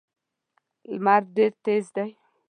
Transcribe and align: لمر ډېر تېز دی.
لمر 0.93 1.21
ډېر 1.35 1.51
تېز 1.65 1.85
دی. 1.95 2.09